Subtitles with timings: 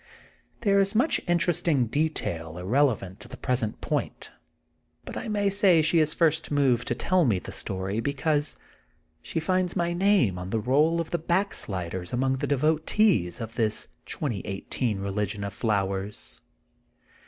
[0.61, 4.31] ''There is much interesting detail ir relevant to the present point,
[5.05, 8.57] but I may say she is first moved to tell me the story because
[9.21, 12.07] she finds my name on the roll of the back 22 THE GOLDEN BOOK OF
[12.07, 12.37] SPRINGFIELD sliders among
[12.71, 12.77] the
[13.27, 16.41] devotees of this 2018 reli gion of flowers.